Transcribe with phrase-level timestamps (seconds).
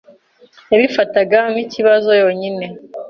[0.71, 2.65] yabifataga nk’ikibazo yonyine